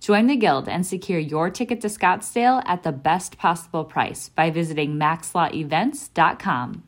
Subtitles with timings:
[0.00, 4.50] Join the Guild and secure your ticket to Scottsdale at the best possible price by
[4.50, 6.82] visiting maxlawevents.com.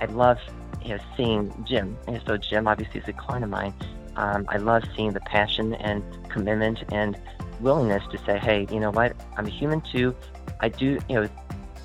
[0.00, 0.38] I love
[0.82, 1.96] you know, seeing Jim.
[2.06, 3.74] And so Jim obviously is a client of mine.
[4.16, 7.16] Um, I love seeing the passion and commitment and
[7.60, 9.14] willingness to say, hey, you know what?
[9.36, 10.14] I'm a human too.
[10.60, 11.28] I do, you know,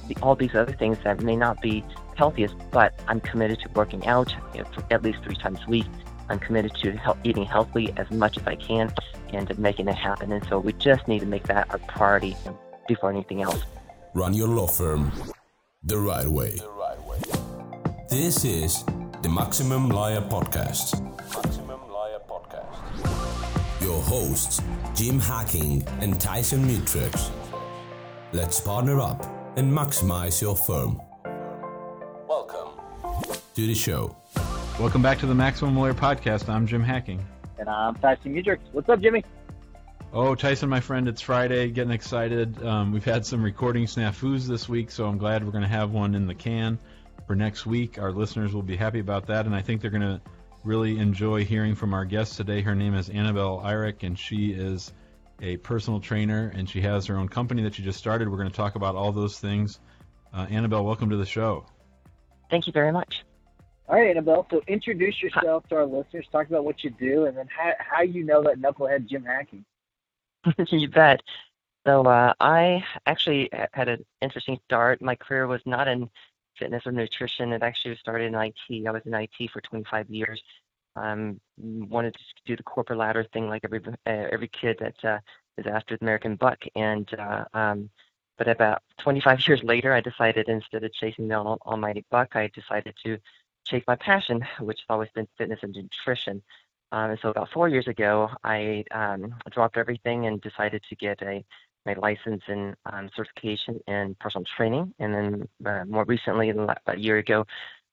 [0.08, 1.84] the, all these other things that may not be
[2.16, 5.86] healthiest, but I'm committed to working out you know, at least three times a week.
[6.29, 8.93] I'm committed to he- eating healthily as much as I can
[9.33, 10.31] and making it happen.
[10.31, 12.35] And so we just need to make that a priority
[12.88, 13.61] before anything else.
[14.13, 15.11] Run your law firm
[15.83, 16.57] the right way.
[18.09, 18.83] This is
[19.23, 21.01] the Maximum Liar Podcast.
[21.33, 23.81] Maximum Lawyer Podcast.
[23.81, 24.61] Your hosts,
[24.94, 27.31] Jim Hacking and Tyson Mutrux.
[28.31, 29.25] Let's partner up
[29.57, 31.01] and maximize your firm.
[32.27, 32.69] Welcome
[33.55, 34.16] to the show.
[34.79, 36.49] Welcome back to the Maximum Lawyer Podcast.
[36.49, 37.23] I'm Jim Hacking.
[37.59, 38.57] And I'm Tyson Mutrux.
[38.71, 39.23] What's up, Jimmy?
[40.11, 41.69] Oh, Tyson, my friend, it's Friday.
[41.69, 42.61] Getting excited.
[42.66, 45.91] Um, we've had some recording snafus this week, so I'm glad we're going to have
[45.91, 46.79] one in the can
[47.27, 47.99] for next week.
[47.99, 50.19] Our listeners will be happy about that, and I think they're going to
[50.63, 52.62] really enjoy hearing from our guest today.
[52.62, 54.91] Her name is Annabel Eyrick, and she is
[55.39, 58.28] a personal trainer, and she has her own company that she just started.
[58.28, 59.79] We're going to talk about all those things.
[60.33, 61.67] Uh, Annabel, welcome to the show.
[62.50, 63.23] Thank you very much.
[63.89, 64.47] All right, Annabel.
[64.49, 66.25] So introduce yourself to our listeners.
[66.31, 69.66] Talk about what you do, and then how, how you know that knucklehead Jim Hacking.
[70.67, 71.21] you bet.
[71.85, 75.01] So uh, I actually had an interesting start.
[75.01, 76.09] My career was not in
[76.57, 77.51] fitness or nutrition.
[77.51, 78.88] It actually started in IT.
[78.88, 80.41] I was in IT for 25 years.
[80.95, 85.19] Um, wanted to do the corporate ladder thing like every uh, every kid that uh,
[85.57, 86.59] is after the American buck.
[86.75, 87.89] And uh, um,
[88.38, 92.95] but about 25 years later, I decided instead of chasing the almighty buck, I decided
[93.03, 93.17] to
[93.66, 96.41] chase my passion, which has always been fitness and nutrition.
[96.91, 101.22] Um, and so about four years ago, I um, dropped everything and decided to get
[101.22, 101.44] a
[101.85, 104.94] my license and um, certification in personal training.
[105.00, 107.46] And then uh, more recently, about a year ago,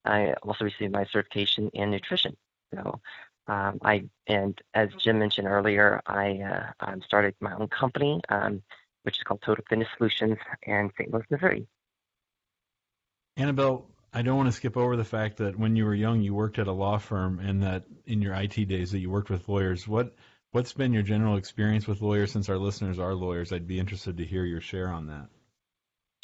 [0.04, 2.36] I also received my certification in nutrition.
[2.72, 3.00] So
[3.48, 8.62] um, I and as Jim mentioned earlier, I uh, um, started my own company, um,
[9.02, 11.12] which is called Total Fitness Solutions in St.
[11.12, 11.66] Louis, Missouri.
[13.36, 16.34] Annabel, I don't want to skip over the fact that when you were young, you
[16.34, 19.48] worked at a law firm, and that in your IT days that you worked with
[19.48, 19.86] lawyers.
[19.86, 20.14] What
[20.50, 22.32] what's been your general experience with lawyers?
[22.32, 25.28] Since our listeners are lawyers, I'd be interested to hear your share on that.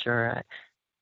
[0.01, 0.43] Sure.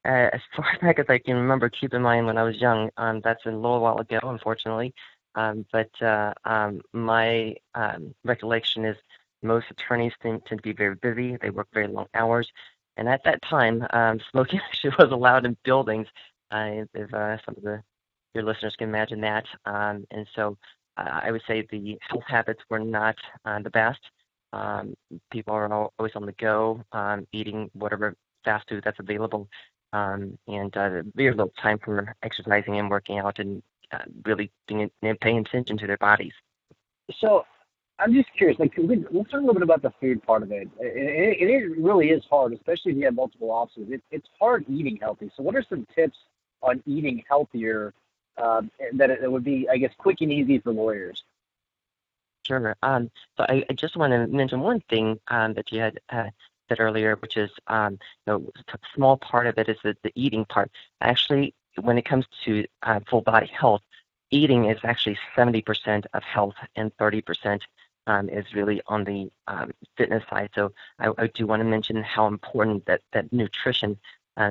[0.05, 2.91] Uh, as far back as I can remember, keep in mind when I was young,
[2.97, 4.95] um, that's a little while ago, unfortunately.
[5.35, 8.97] Um, but uh, um, my um, recollection is
[9.43, 11.37] most attorneys tend, to be very busy.
[11.37, 12.49] They work very long hours.
[12.97, 16.07] And at that time, um, smoking actually was allowed in buildings
[16.55, 17.83] uh, if uh, some of the
[18.35, 19.45] your listeners can imagine that.
[19.65, 20.57] Um, and so
[20.97, 24.01] uh, I would say the health habits were not uh, the best.
[24.53, 24.95] Um,
[25.31, 29.49] people are always on the go, um, eating whatever fast food that's available,
[29.93, 33.63] um, and uh, very little time for exercising and working out and
[34.25, 36.33] really being paying attention to their bodies.
[37.21, 37.45] So
[37.99, 38.59] I'm just curious.
[38.59, 40.69] Like, we, let's talk a little bit about the food part of it.
[40.81, 43.87] It, it, it really is hard, especially if you have multiple offices.
[43.91, 45.31] It, it's hard eating healthy.
[45.37, 46.17] So, what are some tips
[46.65, 47.95] on eating healthier
[48.39, 51.23] um, that it would be, I guess, quick and easy for lawyers?
[52.47, 52.77] Sure.
[52.83, 56.29] Um, so I, I, just want to mention one thing um, that you had uh,
[56.69, 60.13] said earlier, which is, um, you know, a small part of it is the, the
[60.15, 60.71] eating part.
[61.01, 63.83] Actually, when it comes to uh, full body health,
[64.31, 67.61] eating is actually 70% of health and 30%
[68.07, 70.51] um, is really on the um, fitness side.
[70.55, 73.99] So I, I do want to mention how important that, that nutrition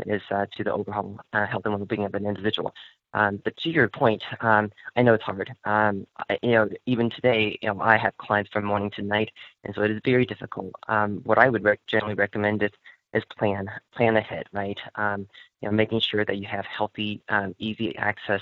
[0.06, 2.74] is uh, to the overall uh, health and well-being of an individual.
[3.14, 5.54] Um, but to your point, um, I know it's hard.
[5.66, 9.32] Um, I, you know, even today, you know, I have clients from morning to night,
[9.64, 10.72] and so it is very difficult.
[10.88, 12.72] Um, what I would rec- generally recommend is
[13.14, 14.80] is plan plan ahead, right?
[14.96, 15.28] Um,
[15.62, 18.42] you know, making sure that you have healthy, um, easy access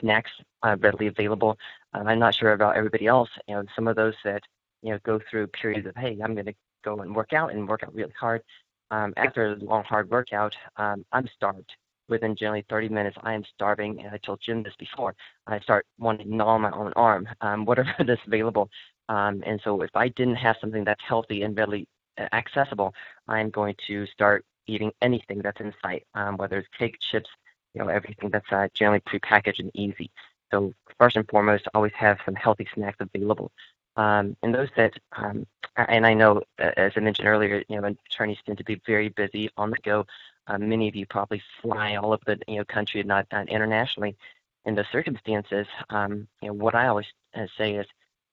[0.00, 0.30] snacks
[0.62, 1.58] uh, readily available.
[1.92, 3.30] I'm not sure about everybody else.
[3.48, 4.42] You know, some of those that
[4.82, 6.54] you know go through periods of hey, I'm going to
[6.84, 8.42] go and work out and work out really hard.
[8.92, 11.72] Um, after a long hard workout, um, I'm starved.
[12.08, 15.14] Within generally 30 minutes, I am starving, and I told Jim this before.
[15.46, 18.68] I start wanting to gnaw my own arm, um, whatever that's available.
[19.08, 22.94] Um, and so, if I didn't have something that's healthy and readily uh, accessible,
[23.28, 27.30] I'm going to start eating anything that's in sight, um, whether it's cake, chips,
[27.74, 30.10] you know, everything that's uh, generally prepackaged and easy.
[30.50, 33.52] So first and foremost, always have some healthy snacks available.
[33.96, 35.46] Um, and those that, um,
[35.76, 39.08] and I know, uh, as I mentioned earlier, you know, attorneys tend to be very
[39.10, 40.06] busy on the go.
[40.46, 43.48] Um, many of you probably fly all over the you know country, and not, not
[43.48, 44.16] internationally.
[44.64, 47.86] In those circumstances, um, you know, what I always uh, say is,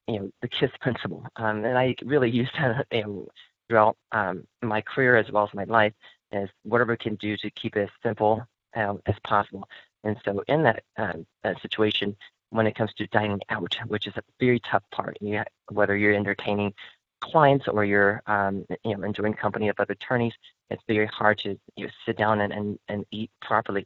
[0.07, 3.27] you know, the KISS principle, um, and I really use that you know,
[3.67, 5.93] throughout um, my career as well as my life,
[6.31, 9.67] is whatever can do to keep it as simple as possible.
[10.03, 12.15] And so, in that, um, that situation,
[12.51, 15.41] when it comes to dining out, which is a very tough part, you,
[15.71, 16.73] whether you're entertaining
[17.21, 20.33] clients or you're um, you know enjoying company of other attorneys,
[20.69, 23.85] it's very hard to you know, sit down and, and, and eat properly.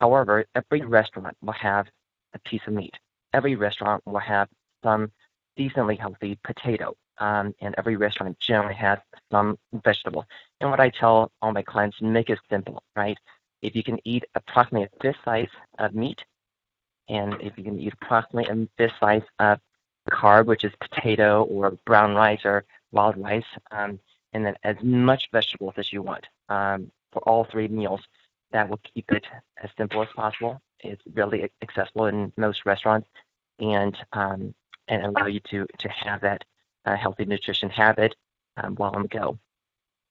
[0.00, 1.86] However, every restaurant will have
[2.34, 2.94] a piece of meat.
[3.32, 4.48] Every restaurant will have
[4.82, 5.10] some
[5.56, 8.98] decently healthy potato, um, and every restaurant generally has
[9.30, 10.24] some vegetable.
[10.60, 13.16] And what I tell all my clients, make it simple, right?
[13.62, 16.22] If you can eat approximately a fist size of meat,
[17.08, 19.58] and if you can eat approximately a fist size of
[20.10, 23.98] carb, which is potato or brown rice or wild rice, um,
[24.32, 28.00] and then as much vegetables as you want um, for all three meals,
[28.52, 29.26] that will keep it
[29.62, 30.60] as simple as possible.
[30.80, 33.08] It's really accessible in most restaurants,
[33.58, 34.54] and um,
[34.88, 36.44] and allow you to to have that
[36.84, 38.14] uh, healthy nutrition habit
[38.56, 39.38] um, while on the go.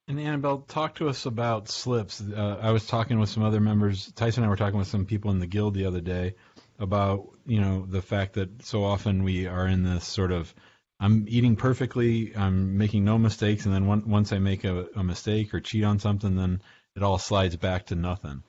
[0.08, 2.22] And Annabel, talk to us about slips.
[2.22, 4.12] Uh, I was talking with some other members.
[4.12, 6.36] Tyson and I were talking with some people in the guild the other day
[6.80, 10.54] about you know the fact that so often we are in this sort of
[11.00, 15.04] I'm eating perfectly, I'm making no mistakes, and then one, once I make a, a
[15.04, 16.62] mistake or cheat on something, then
[16.96, 18.44] it all slides back to nothing.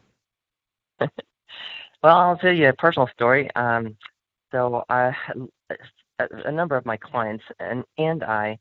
[1.00, 1.10] well,
[2.04, 3.50] I'll tell you a personal story.
[3.56, 3.96] Um,
[4.52, 8.58] so a number of my clients and and I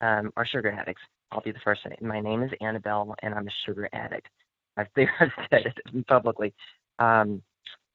[0.00, 1.02] um, are sugar addicts.
[1.30, 4.28] I'll be the first my name is Annabel, and I'm a sugar addict.
[4.76, 6.52] I've said it publicly.
[6.98, 7.42] Um,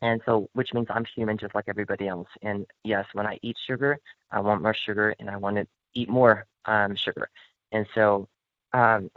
[0.01, 2.27] and so, which means I'm human just like everybody else.
[2.41, 3.99] And yes, when I eat sugar,
[4.31, 7.29] I want more sugar and I want to eat more um, sugar.
[7.71, 8.27] And so,
[8.73, 9.11] um,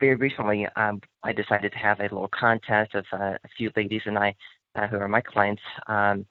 [0.00, 4.02] very recently, um, I decided to have a little contest of uh, a few ladies
[4.06, 4.34] and I,
[4.74, 6.26] uh, who are my clients, um,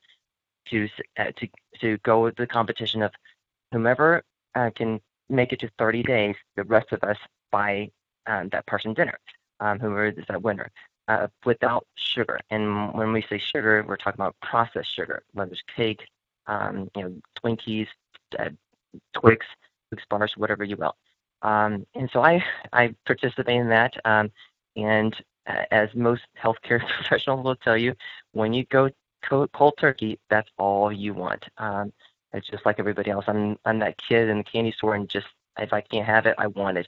[0.69, 0.89] to
[1.19, 1.47] uh, to
[1.79, 3.11] to go with the competition of
[3.71, 4.23] whomever
[4.55, 4.99] uh, can
[5.29, 7.17] make it to 30 days, the rest of us
[7.51, 7.89] buy
[8.27, 9.17] um, that person dinner,
[9.59, 10.71] um, whoever is that winner,
[11.07, 12.39] uh, without sugar.
[12.49, 16.07] And when we say sugar, we're talking about processed sugar, whether it's cake,
[16.47, 17.87] um, you know, Twinkies,
[18.39, 18.49] uh,
[19.13, 19.45] Twix,
[19.89, 20.95] Twix bars, whatever you will.
[21.41, 22.43] Um, and so I
[22.73, 23.93] I participate in that.
[24.05, 24.31] Um,
[24.75, 25.15] and
[25.47, 27.93] uh, as most healthcare professionals will tell you,
[28.31, 28.89] when you go
[29.29, 31.45] cold turkey, that's all you want.
[31.57, 31.91] Um,
[32.33, 33.25] it's just like everybody else.
[33.27, 35.27] I'm I'm that kid in the candy store, and just
[35.57, 36.87] if I can't have it, I want it.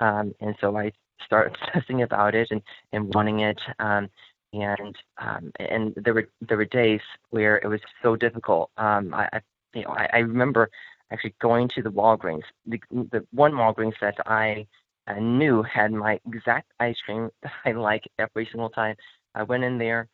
[0.00, 0.92] Um, and so I
[1.24, 2.62] start obsessing about it and
[2.92, 3.60] and wanting it.
[3.78, 4.08] Um,
[4.52, 7.00] and um, and there were there were days
[7.30, 8.70] where it was so difficult.
[8.76, 9.40] Um, I, I
[9.74, 10.70] you know I, I remember
[11.10, 14.66] actually going to the Walgreens, the the one Walgreens that I
[15.06, 18.96] I knew had my exact ice cream that I like every single time.
[19.34, 20.08] I went in there,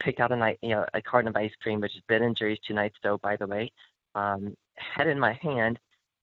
[0.00, 2.58] picked out a you know a carton of ice cream, which is Ben and Jerry's
[2.66, 3.70] two nights ago, by the way,
[4.14, 5.78] um, had in my hand,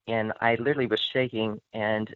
[0.08, 2.12] and I literally was shaking and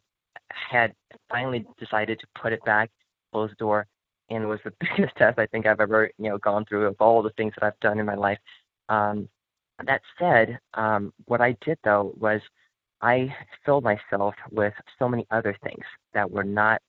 [0.70, 0.94] had
[1.28, 2.90] finally decided to put it back,
[3.32, 3.86] close the door,
[4.30, 6.96] and it was the biggest test I think I've ever you know gone through of
[7.00, 8.38] all the things that I've done in my life.
[8.88, 9.28] Um,
[9.86, 12.40] that said, um, what I did though was
[13.00, 13.34] I
[13.64, 15.84] filled myself with so many other things
[16.14, 16.80] that were not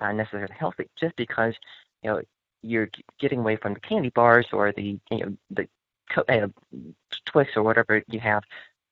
[0.00, 1.54] uh, necessarily healthy, just because
[2.02, 2.22] you know
[2.62, 2.88] you're
[3.20, 5.68] getting away from the candy bars or the you know the
[6.28, 6.48] uh,
[7.26, 8.42] Twix or whatever you have,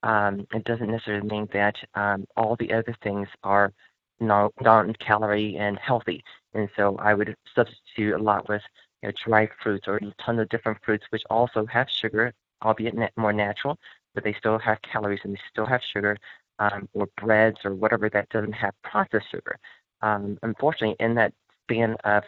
[0.02, 3.72] um, it doesn't necessarily mean that um, all the other things are
[4.20, 6.22] non-calorie and healthy.
[6.54, 8.62] And so I would substitute a lot with
[9.02, 12.94] you know, dry fruits or a ton of different fruits, which also have sugar, albeit
[12.94, 13.78] na- more natural,
[14.14, 16.16] but they still have calories and they still have sugar,
[16.58, 19.56] um, or breads or whatever that doesn't have processed sugar.
[20.02, 21.32] Um, unfortunately, in that
[21.64, 22.24] span of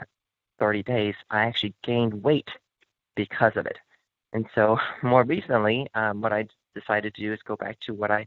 [0.58, 2.49] 30 days, I actually gained weight
[3.16, 3.78] because of it.
[4.32, 8.11] And so more recently, um, what I decided to do is go back to what
[8.11, 8.26] I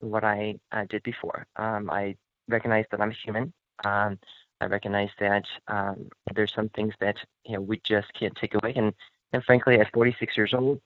[0.00, 1.46] what I uh, did before.
[1.56, 2.14] Um, I
[2.48, 3.52] recognize that I'm human.
[3.84, 4.18] Um,
[4.60, 8.72] I recognize that um, there's some things that you know we just can't take away,
[8.74, 8.92] and
[9.32, 10.80] and frankly, at 46 years old,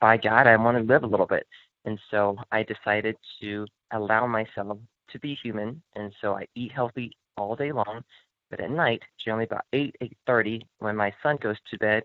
[0.00, 1.46] by God, I want to live a little bit,
[1.84, 4.78] and so I decided to allow myself
[5.10, 8.02] to be human, and so I eat healthy all day long,
[8.50, 12.04] but at night, generally about 8 8:30, when my son goes to bed,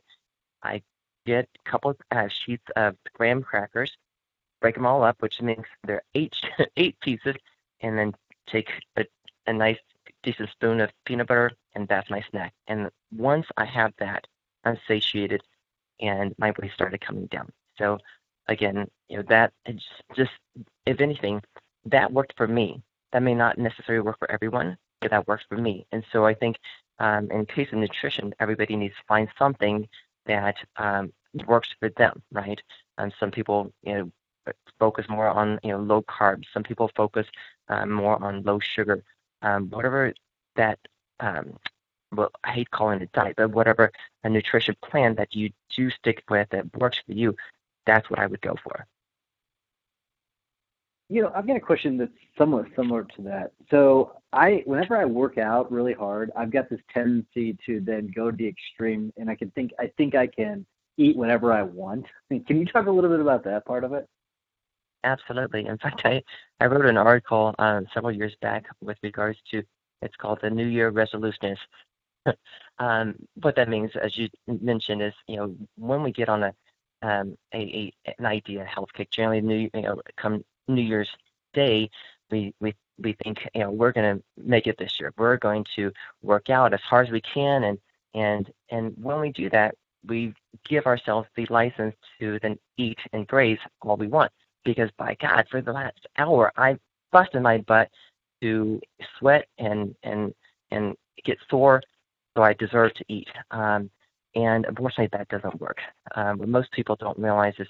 [0.61, 0.81] I
[1.25, 3.95] get a couple uh, sheets of graham crackers,
[4.61, 6.35] break them all up, which means they're eight
[6.77, 7.35] eight pieces,
[7.81, 8.13] and then
[8.47, 9.05] take a,
[9.47, 9.77] a nice
[10.23, 12.53] decent spoon of peanut butter, and that's my snack.
[12.67, 14.25] And once I have that,
[14.63, 15.41] I'm satiated,
[15.99, 17.51] and my weight started coming down.
[17.77, 17.97] So
[18.47, 19.83] again, you know that it's
[20.15, 20.31] just
[20.85, 21.41] if anything,
[21.85, 22.81] that worked for me.
[23.11, 25.85] That may not necessarily work for everyone, but that works for me.
[25.91, 26.57] And so I think
[26.99, 29.87] um, in case of nutrition, everybody needs to find something
[30.25, 31.13] that um,
[31.47, 32.59] works for them, right?
[32.97, 34.11] Um, some people, you know,
[34.79, 36.45] focus more on you know low carbs.
[36.53, 37.27] Some people focus
[37.69, 39.03] um, more on low sugar.
[39.41, 40.13] Um, whatever
[40.55, 40.79] that,
[41.19, 41.57] um,
[42.11, 43.91] well, I hate calling it diet, but whatever
[44.23, 47.35] a nutrition plan that you do stick with that works for you,
[47.85, 48.85] that's what I would go for.
[51.09, 53.51] You know, I've got a question that's somewhat similar to that.
[53.69, 58.31] So I, whenever I work out really hard, I've got this tendency to then go
[58.31, 60.65] to the extreme, and I can think, I think I can
[60.97, 62.05] eat whenever I want.
[62.29, 64.07] Can you talk a little bit about that part of it?
[65.03, 65.65] Absolutely.
[65.65, 66.23] In fact, I,
[66.59, 69.63] I wrote an article um, several years back with regards to
[70.01, 71.59] it's called the New Year resolutions.
[72.79, 76.53] um, what that means, as you mentioned, is you know when we get on a
[77.01, 81.09] um, a, a an idea health kick, generally new you know come New Year's
[81.53, 81.89] Day,
[82.31, 85.13] we we we think you know we're going to make it this year.
[85.17, 85.91] We're going to
[86.21, 87.77] work out as hard as we can, and
[88.13, 90.33] and and when we do that, we
[90.65, 94.31] give ourselves the license to then eat and graze all we want.
[94.65, 96.77] Because by God, for the last hour, I
[97.11, 97.89] busted my butt
[98.41, 98.79] to
[99.17, 100.33] sweat and and
[100.71, 101.81] and get sore,
[102.35, 103.27] so I deserve to eat.
[103.51, 103.89] Um,
[104.35, 105.77] and unfortunately, that doesn't work.
[106.15, 107.67] Um, what most people don't realize is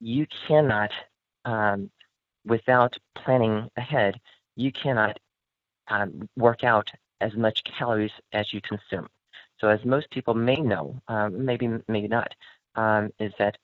[0.00, 0.90] you cannot,
[1.44, 1.90] um,
[2.44, 4.20] without planning ahead,
[4.56, 5.18] you cannot
[5.88, 6.88] um, work out
[7.20, 9.08] as much calories as you consume.
[9.58, 12.34] So, as most people may know, um, maybe maybe not,
[12.74, 13.56] um, is that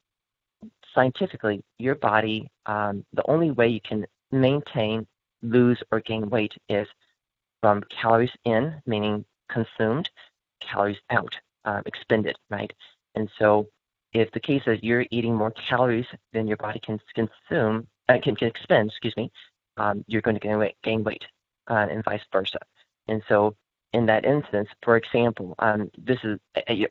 [0.94, 5.06] scientifically, your body, um, the only way you can maintain,
[5.42, 6.86] lose, or gain weight is
[7.60, 10.08] from calories in, meaning consumed,
[10.60, 12.72] calories out, uh, expended, right?
[13.14, 13.68] And so,
[14.12, 18.34] if the case is you're eating more calories than your body can consume, uh, can,
[18.34, 19.30] can expend, excuse me,
[19.76, 21.22] um, you're going to gain weight, gain weight
[21.68, 22.58] uh, and vice versa.
[23.08, 23.56] And so,
[23.92, 26.38] in that instance, for example, um, this is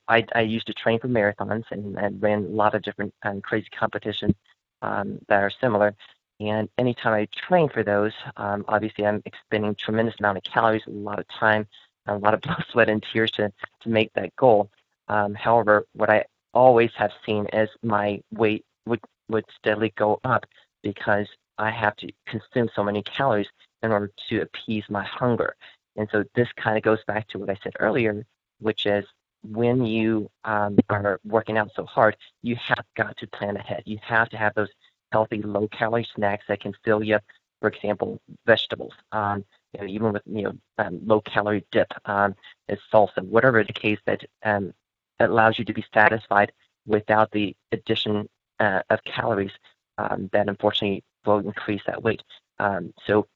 [0.07, 3.41] I, I used to train for marathons and, and ran a lot of different um,
[3.41, 4.35] crazy competitions
[4.81, 5.95] um, that are similar.
[6.39, 10.91] And anytime I train for those, um, obviously I'm expending tremendous amount of calories, a
[10.91, 11.67] lot of time,
[12.07, 13.51] a lot of blood, sweat, and tears to
[13.81, 14.69] to make that goal.
[15.07, 20.45] Um, however, what I always have seen is my weight would would steadily go up
[20.83, 21.27] because
[21.57, 23.47] I have to consume so many calories
[23.83, 25.55] in order to appease my hunger.
[25.95, 28.25] And so this kind of goes back to what I said earlier,
[28.59, 29.05] which is
[29.43, 33.83] when you um, are working out so hard, you have got to plan ahead.
[33.85, 34.69] You have to have those
[35.11, 37.23] healthy, low-calorie snacks that can fill you up.
[37.61, 38.93] For example, vegetables.
[39.11, 39.43] Um,
[39.73, 42.35] you know, even with you know um, low-calorie dip, um,
[42.69, 44.73] as salsa, whatever the case that um,
[45.19, 46.53] allows you to be satisfied
[46.85, 48.29] without the addition
[48.59, 49.51] uh, of calories
[49.97, 52.23] um, that unfortunately will increase that weight.
[52.59, 53.27] Um, so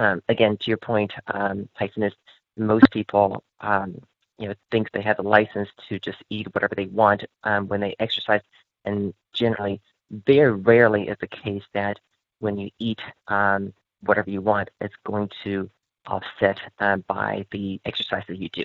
[0.00, 2.14] um, again, to your point, um, Tyson, is
[2.56, 4.00] most people, um,
[4.38, 7.80] you know, think they have the license to just eat whatever they want um, when
[7.80, 8.40] they exercise,
[8.86, 9.78] and generally,
[10.26, 11.98] very rarely is the case that
[12.38, 15.68] when you eat um, whatever you want, it's going to
[16.06, 18.64] offset uh, by the exercise that you do.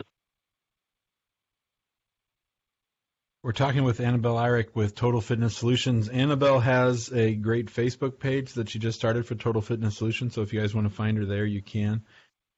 [3.46, 6.10] We're talking with Annabel Eyrick with Total Fitness Solutions.
[6.10, 10.34] Annabel has a great Facebook page that she just started for Total Fitness Solutions.
[10.34, 12.02] So if you guys want to find her there, you can.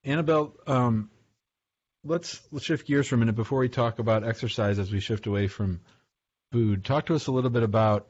[0.05, 1.11] Annabel, um,
[2.05, 5.27] let's let's shift gears for a minute before we talk about exercise as we shift
[5.27, 5.81] away from
[6.53, 6.85] food.
[6.85, 8.07] Talk to us a little bit about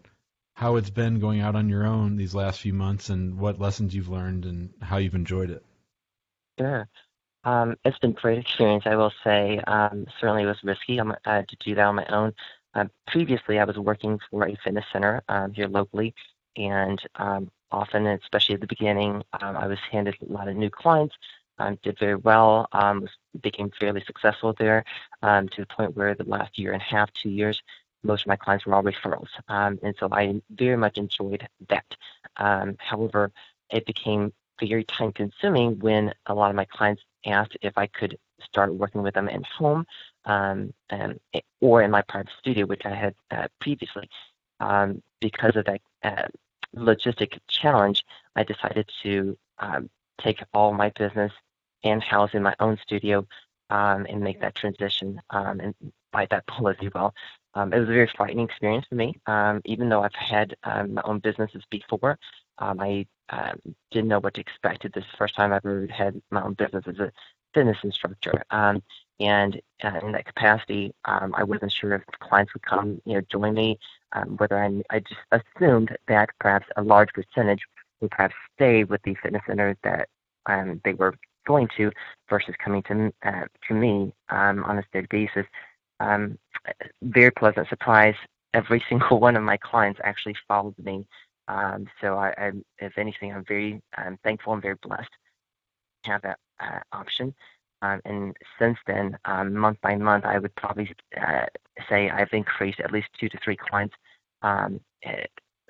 [0.53, 3.95] how it's been going out on your own these last few months and what lessons
[3.95, 5.65] you've learned and how you've enjoyed it.
[6.59, 6.87] Sure.
[7.43, 9.59] Um, it's been a great experience, I will say.
[9.65, 12.33] Um, certainly it was risky um, uh, to do that on my own.
[12.73, 16.13] Uh, previously, I was working for a fitness center um, here locally,
[16.55, 20.69] and um, often, especially at the beginning, um, I was handed a lot of new
[20.69, 21.15] clients.
[21.59, 23.09] Um, did very well, um, was,
[23.41, 24.83] became fairly successful there
[25.23, 27.59] um, to the point where the last year and a half, two years,
[28.03, 29.29] most of my clients were all referrals.
[29.47, 31.95] Um, and so I very much enjoyed that.
[32.37, 33.31] Um, however,
[33.71, 38.17] it became very time consuming when a lot of my clients asked if I could
[38.39, 39.85] start working with them at home
[40.27, 41.19] um, and,
[41.61, 44.09] or in my private studio, which I had uh, previously.
[44.59, 46.27] Um, because of that uh,
[46.75, 48.05] logistic challenge,
[48.35, 49.89] I decided to um,
[50.21, 51.31] take all my business
[51.83, 53.25] and house in my own studio
[53.69, 55.73] um, and make that transition um, and
[56.11, 57.13] bite that bullet, if you will.
[57.53, 59.15] Um, it was a very frightening experience for me.
[59.25, 62.19] Um, even though I've had um, my own businesses before,
[62.59, 63.59] um, I um,
[63.91, 64.91] didn't know what to expect.
[64.93, 67.11] This first time I've ever had my own business as a
[67.53, 68.43] fitness instructor.
[68.51, 68.83] Um,
[69.19, 73.21] and uh, in that capacity, um, I wasn't sure if clients would come, you know,
[73.31, 73.79] join me.
[74.13, 77.61] Um, whether I, I just assumed that perhaps a large percentage
[77.99, 80.07] would perhaps stay with the fitness center that
[80.45, 81.91] um, they were going to,
[82.29, 85.45] versus coming to uh, to me um, on a steady basis.
[85.99, 86.37] Um,
[87.01, 88.15] very pleasant surprise.
[88.53, 91.05] Every single one of my clients actually followed me.
[91.47, 95.09] Um, so I, I, if anything, I'm very I'm thankful and very blessed
[96.03, 97.33] to have that uh, option.
[97.81, 101.45] Um, and since then, um, month by month, I would probably uh,
[101.89, 103.95] say I've increased at least two to three clients,
[104.41, 104.79] um,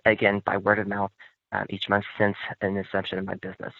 [0.06, 1.12] again, by word of mouth
[1.52, 3.74] um, each month since the inception of my business.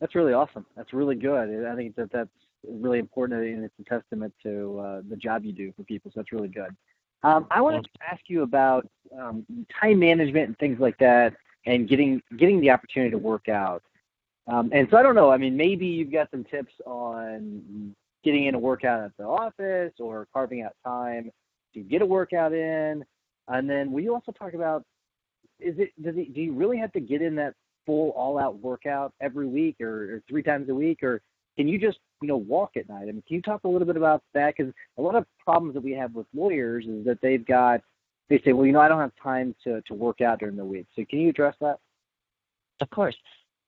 [0.00, 0.66] That's really awesome.
[0.76, 1.66] That's really good.
[1.66, 2.30] I think that that's
[2.66, 6.10] really important, and it's a testament to uh, the job you do for people.
[6.12, 6.74] So that's really good.
[7.22, 9.44] Um, I want to ask you about um,
[9.78, 11.34] time management and things like that,
[11.66, 13.82] and getting getting the opportunity to work out.
[14.50, 15.30] Um, and so I don't know.
[15.30, 19.92] I mean, maybe you've got some tips on getting in a workout at the office
[19.98, 21.30] or carving out time
[21.74, 23.04] to get a workout in.
[23.48, 24.84] And then will you also talk about
[25.58, 27.54] is it it do you really have to get in that
[27.86, 31.20] full all out workout every week or, or three times a week or
[31.56, 33.02] can you just you know walk at night?
[33.02, 34.54] I mean, can you talk a little bit about that?
[34.56, 37.80] Because a lot of problems that we have with lawyers is that they've got
[38.28, 40.64] they say, well, you know, I don't have time to to work out during the
[40.64, 40.86] week.
[40.96, 41.78] So can you address that?
[42.80, 43.16] Of course.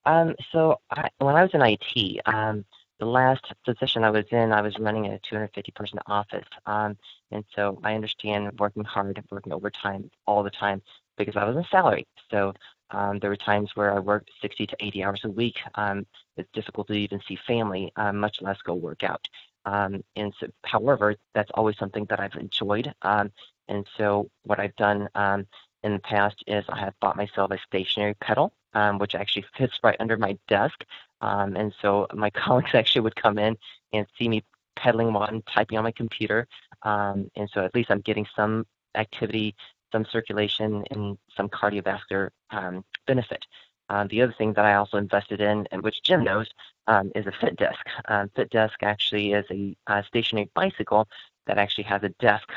[0.04, 2.64] Um, so I, when I was in IT, um,
[2.98, 6.46] the last position I was in, I was running a 250 person office.
[6.66, 6.96] Um,
[7.30, 10.82] and so I understand working hard, working overtime all the time
[11.16, 12.06] because I was in salary.
[12.30, 12.52] So
[12.90, 15.56] um, there were times where I worked 60 to 80 hours a week.
[15.74, 19.26] Um, it's difficult to even see family, uh, much less go work out.
[19.64, 22.92] Um, and so, however, that's always something that I've enjoyed.
[23.02, 23.32] Um,
[23.68, 25.46] and so, what I've done um,
[25.82, 29.78] in the past is I have bought myself a stationary pedal, um, which actually fits
[29.82, 30.84] right under my desk.
[31.20, 33.56] Um, and so, my colleagues actually would come in
[33.92, 34.44] and see me
[34.76, 36.46] pedaling while I'm typing on my computer.
[36.82, 39.54] Um, and so, at least I'm getting some activity
[39.92, 43.44] some circulation and some cardiovascular um, benefit.
[43.90, 46.48] Um, the other thing that I also invested in, and which Jim knows,
[46.86, 47.86] um, is a Fit Desk.
[48.06, 51.08] Um, Fit Desk actually is a, a, stationary bicycle
[51.46, 52.48] that actually has a desk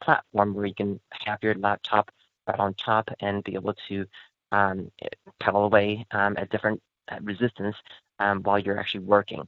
[0.00, 2.10] platform where you can have your laptop
[2.46, 4.04] right on top and be able to
[4.52, 4.90] um,
[5.40, 7.76] pedal away um, at different uh, resistance
[8.42, 9.42] while you're actually working.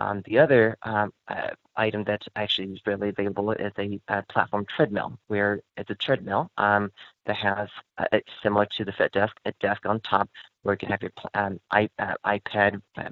[0.00, 4.64] Um, the other um, uh, item that actually is readily available is a, a, platform
[4.74, 6.92] treadmill, where it's a treadmill um,
[7.26, 7.68] that has,
[7.98, 10.28] uh, similar to the Fit Desk, a desk on top
[10.62, 13.10] where you can have your um, uh, iPad, uh,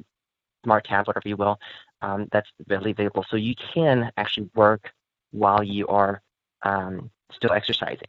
[0.64, 1.58] smart tablet, whatever you will,
[2.02, 3.24] um, that's readily available.
[3.28, 4.92] So you can actually work
[5.32, 6.22] while you are
[6.62, 8.08] um, still exercising.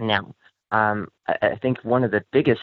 [0.00, 0.34] Now,
[0.70, 1.04] I,
[1.42, 2.62] I, think one of the biggest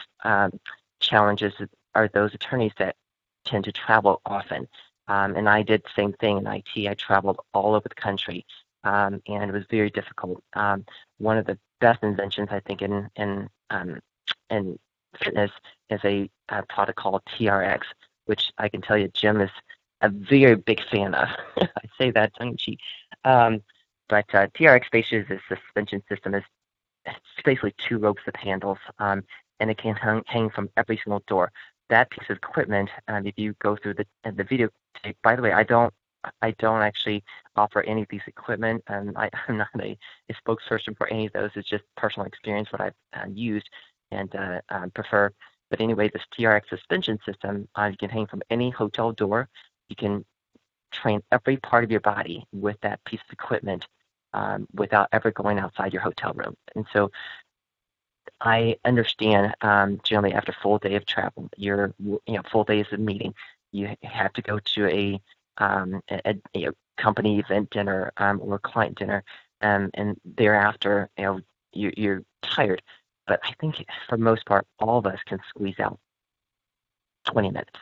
[1.00, 1.54] challenges
[1.94, 2.96] are those attorneys that
[3.44, 4.68] tend to travel often.
[5.08, 6.88] Um, and I did the same thing in IT.
[6.88, 8.44] I traveled all over the country,
[8.84, 10.42] um, and it was very difficult.
[10.54, 10.84] Um,
[11.18, 14.00] one of the best inventions, I think, in in um,
[14.50, 14.78] in
[15.22, 15.52] fitness
[15.90, 17.82] is a, a product called TRX,
[18.26, 19.50] which I can tell you, Jim is
[20.00, 21.28] a very big fan of.
[21.56, 22.80] I say that tongue in cheek.
[23.24, 23.62] Um,
[24.08, 26.34] but uh, TRX is a suspension system.
[26.34, 26.44] Is
[27.06, 29.24] it's basically two ropes with handles, um,
[29.60, 31.52] and it can hang, hang from every single door
[31.88, 34.68] that piece of equipment, um, if you go through the the video
[35.02, 35.92] tape, by the way, I don't
[36.42, 37.22] I don't actually
[37.54, 39.96] offer any of these equipment, and I, am not a,
[40.28, 41.50] a, spokesperson for any of those.
[41.54, 43.68] It's just personal experience what I've uh, used
[44.10, 45.30] and uh, um, prefer.
[45.70, 49.48] But anyway, this TRX suspension system, uh, you can hang from any hotel door.
[49.88, 50.24] You can
[50.92, 53.86] train every part of your body with that piece of equipment
[54.36, 56.54] um, without ever going outside your hotel room.
[56.74, 57.10] And so
[58.40, 63.00] I understand um, generally after full day of travel, your you know full days of
[63.00, 63.34] meeting,
[63.72, 65.20] you have to go to a
[65.58, 66.68] um, a, a,
[66.98, 69.22] company event dinner um, or client dinner,
[69.62, 71.40] um, and thereafter you know
[71.72, 72.82] you, you're tired.
[73.26, 75.98] But I think for most part, all of us can squeeze out
[77.24, 77.72] 20 minutes,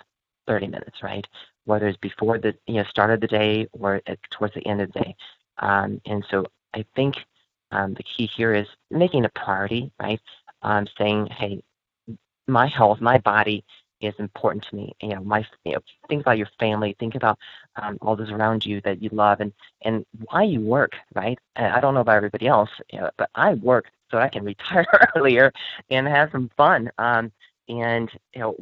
[0.46, 1.26] 30 minutes, right?
[1.64, 4.80] Whether it's before the you know start of the day or at, towards the end
[4.82, 5.16] of the day.
[5.58, 7.16] Um, and so I think
[7.70, 10.20] um, the key here is making a priority, right?
[10.62, 11.62] Um, saying, hey,
[12.46, 13.64] my health, my body
[14.00, 14.94] is important to me.
[15.00, 17.38] You know, my you know, think about your family, think about
[17.76, 21.38] um, all those around you that you love, and and why you work, right?
[21.56, 24.86] I don't know about everybody else, you know, but I work so I can retire
[25.16, 25.52] earlier
[25.90, 26.90] and have some fun.
[26.98, 27.32] Um,
[27.68, 28.56] and you know,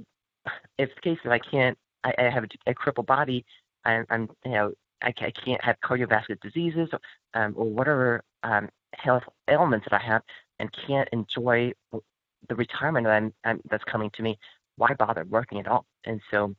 [0.78, 3.44] if the case that I can't, I, I have a, a crippled body,
[3.85, 4.72] I'm, I'm you know,
[5.03, 7.01] I, I can't have cardiovascular diseases or,
[7.35, 10.23] um, or whatever um, health ailments that I have,
[10.59, 11.73] and can't enjoy
[12.49, 14.38] the retirement that I'm, I'm, that's coming to me.
[14.77, 15.87] Why bother working at all?
[16.05, 16.55] And so,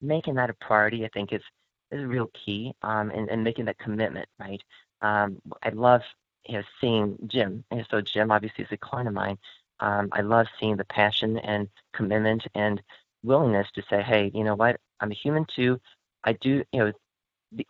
[0.00, 1.42] making that a priority, I think, is
[1.90, 4.62] is real key, um, and, and making that commitment, right?
[5.02, 6.02] Um, I love
[6.46, 9.38] you know seeing Jim, and so Jim obviously is a client of mine.
[9.80, 12.80] Um, I love seeing the passion and commitment and
[13.22, 14.80] willingness to say, hey, you know what?
[15.00, 15.80] I'm a human too.
[16.24, 16.92] I do, you know,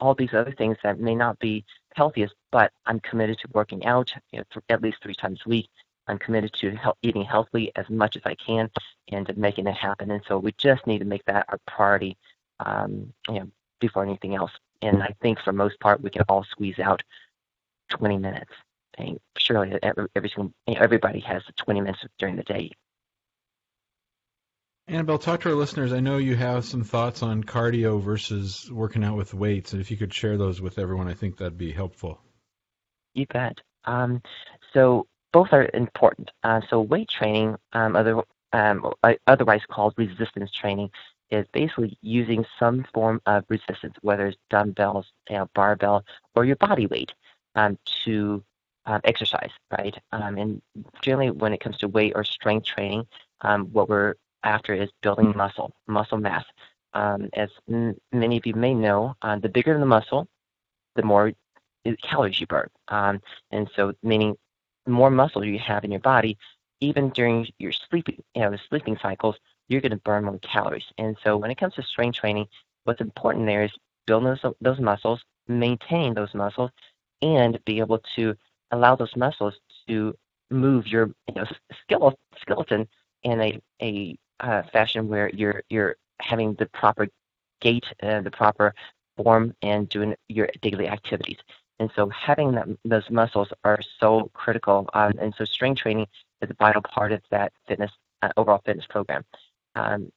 [0.00, 4.12] all these other things that may not be healthiest, but I'm committed to working out
[4.32, 5.68] you know, at least three times a week.
[6.06, 8.70] I'm committed to he- eating healthily as much as I can
[9.10, 10.10] and making it happen.
[10.10, 12.16] And so we just need to make that our priority,
[12.60, 14.52] um, you know, before anything else.
[14.82, 17.02] And I think for most part, we can all squeeze out
[17.90, 18.52] 20 minutes.
[18.98, 22.70] And surely every, every single, everybody has 20 minutes during the day
[24.86, 25.94] Annabel, talk to our listeners.
[25.94, 29.90] I know you have some thoughts on cardio versus working out with weights, and if
[29.90, 32.20] you could share those with everyone, I think that'd be helpful.
[33.14, 33.58] You bet.
[33.86, 34.20] Um,
[34.74, 36.30] so both are important.
[36.42, 38.92] Uh, so weight training, um, other, um,
[39.26, 40.90] otherwise called resistance training,
[41.30, 46.56] is basically using some form of resistance, whether it's dumbbells, you know, barbell, or your
[46.56, 47.12] body weight,
[47.54, 48.44] um, to
[48.84, 49.96] um, exercise, right?
[50.12, 50.62] Um, and
[51.00, 53.06] generally, when it comes to weight or strength training,
[53.72, 54.14] what we're
[54.44, 56.44] after is building muscle, muscle mass.
[56.94, 60.28] Um, as m- many of you may know, uh, the bigger the muscle,
[60.96, 61.32] the more
[62.02, 62.68] calories you burn.
[62.88, 64.36] Um, and so, meaning
[64.86, 66.38] the more muscle you have in your body,
[66.80, 69.36] even during your sleeping, you know, the sleeping cycles,
[69.68, 70.84] you're going to burn more calories.
[70.98, 72.46] And so, when it comes to strength training,
[72.84, 73.72] what's important there is
[74.06, 76.70] building those, those muscles, maintain those muscles,
[77.22, 78.34] and be able to
[78.70, 79.54] allow those muscles
[79.88, 80.14] to
[80.50, 81.44] move your you know,
[82.40, 82.86] skeleton
[83.22, 87.08] in a, a uh, fashion where you're you're having the proper
[87.60, 88.74] gait, uh, the proper
[89.16, 91.38] form, and doing your daily activities.
[91.80, 94.88] And so having those muscles are so critical.
[94.94, 96.06] Um, and so strength training
[96.40, 97.90] is a vital part of that fitness
[98.22, 99.24] uh, overall fitness program.
[99.74, 100.10] Um,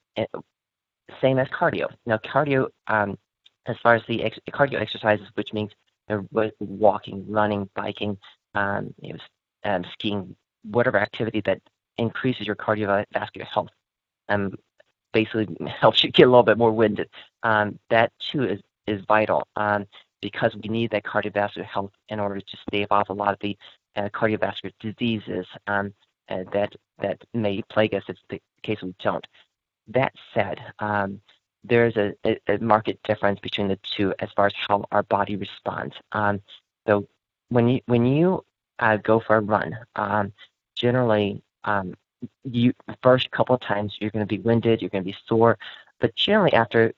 [1.21, 1.87] same as cardio.
[2.05, 3.17] Now cardio, um,
[3.65, 5.71] as far as the ex- cardio exercises, which means
[6.09, 8.17] you know, walking, running, biking,
[8.55, 9.19] um, you know,
[9.63, 11.59] um, skiing, whatever activity that
[11.97, 13.69] increases your cardiovascular health
[14.29, 14.55] um,
[15.13, 15.47] basically
[15.79, 17.09] helps you get a little bit more winded.
[17.43, 19.85] Um, that too is, is vital um,
[20.21, 23.57] because we need that cardiovascular health in order to stave off a lot of the
[23.95, 25.93] uh, cardiovascular diseases um,
[26.29, 29.25] uh, that that may plague us if the case we don't.
[29.87, 31.21] That said, um,
[31.63, 35.95] there's a, a, a difference between the two as far as how our body responds.
[36.11, 36.41] Um,
[36.87, 37.07] so
[37.49, 38.43] when you when you
[38.79, 40.33] uh, go for a run, um,
[40.75, 41.41] generally
[42.43, 45.57] you first couple of times you're going to be winded, you're going to be sore,
[45.99, 46.93] but generally after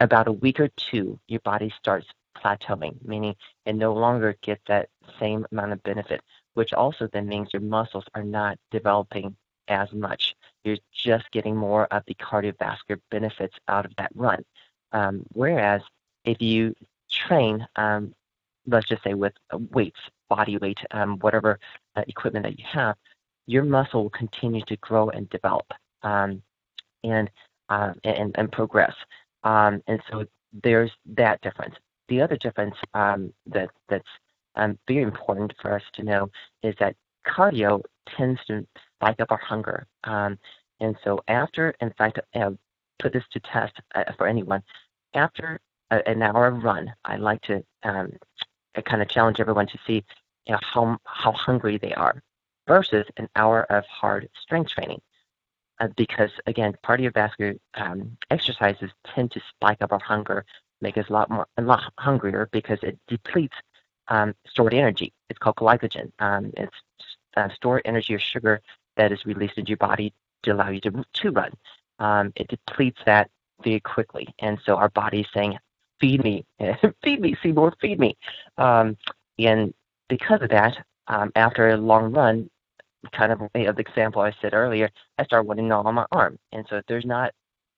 [0.00, 3.34] about a week or two, your body starts plateauing, meaning
[3.66, 4.88] it no longer gets that
[5.20, 6.20] same amount of benefit,
[6.54, 9.36] which also then means your muscles are not developing
[9.68, 10.34] as much.
[10.64, 14.44] You're just getting more of the cardiovascular benefits out of that run.
[14.92, 15.82] Um, whereas
[16.24, 16.74] if you
[17.10, 18.14] train, um,
[18.66, 19.32] let's just say with
[19.72, 21.58] weights, body weight, um, whatever
[21.96, 22.96] uh, equipment that you have,
[23.46, 26.42] your muscle will continue to grow and develop um,
[27.04, 27.30] and,
[27.68, 28.94] uh, and, and progress.
[29.44, 30.26] Um, and so
[30.62, 31.74] there's that difference.
[32.08, 34.08] The other difference um, that, that's
[34.56, 36.30] um, very important for us to know
[36.62, 36.94] is that
[37.26, 37.82] cardio
[38.16, 39.86] tends to spike up our hunger.
[40.04, 40.38] Um,
[40.80, 42.50] and so after, in fact, uh,
[42.98, 44.62] put this to test uh, for anyone,
[45.14, 48.12] after a, an hour of run, I like to um,
[48.84, 50.04] kind of challenge everyone to see
[50.46, 52.22] you know, how, how hungry they are
[52.66, 55.00] versus an hour of hard strength training.
[55.80, 60.44] Uh, because again, cardiovascular um, exercises tend to spike up our hunger,
[60.80, 63.56] make us a lot more a lot hungrier because it depletes
[64.08, 65.12] um, stored energy.
[65.28, 66.12] It's called glycogen.
[66.18, 66.76] Um, it's
[67.36, 68.60] uh, stored energy or sugar
[68.96, 71.52] that is released into your body to allow you to to run.
[71.98, 73.30] Um, it depletes that
[73.64, 75.58] very quickly, and so our body is saying,
[76.00, 76.44] "Feed me,
[77.02, 78.16] feed me, Seymour, feed me."
[78.58, 78.96] Um,
[79.38, 79.72] and
[80.08, 82.50] because of that, um, after a long run,
[83.10, 86.38] kind of the example I said earlier, I start wanting to gnaw on my arm.
[86.52, 87.32] And so if there's not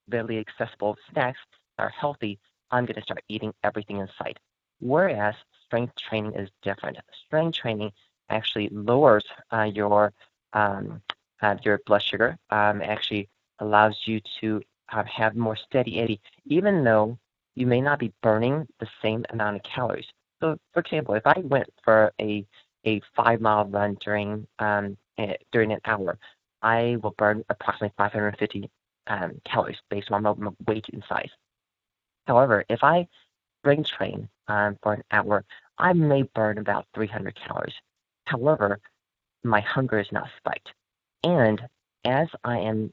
[0.09, 1.39] readily accessible snacks
[1.77, 2.39] that are healthy,
[2.71, 4.37] I'm going to start eating everything in sight.
[4.79, 5.35] Whereas
[5.65, 6.97] strength training is different.
[7.25, 7.91] Strength training
[8.29, 10.13] actually lowers uh, your
[10.53, 11.01] um,
[11.41, 12.37] uh, your blood sugar.
[12.49, 14.61] Um, actually allows you to
[14.91, 17.17] uh, have more steady eddy, even though
[17.55, 20.07] you may not be burning the same amount of calories.
[20.41, 22.45] So, for example, if I went for a
[22.85, 24.97] a five mile run during um,
[25.51, 26.17] during an hour,
[26.61, 28.69] I will burn approximately 550
[29.07, 31.29] um, calories based on my weight and size.
[32.27, 33.07] However, if I
[33.61, 35.43] strength train um, for an hour,
[35.77, 37.75] I may burn about 300 calories.
[38.25, 38.79] However,
[39.43, 40.73] my hunger is not spiked.
[41.23, 41.61] And
[42.03, 42.91] as I am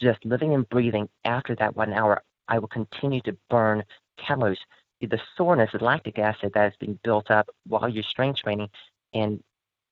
[0.00, 3.84] just living and breathing after that one hour, I will continue to burn
[4.18, 4.58] calories.
[5.00, 8.70] The soreness, the lactic acid that is being built up while you're strength training
[9.12, 9.42] and